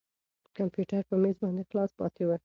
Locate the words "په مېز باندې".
1.09-1.63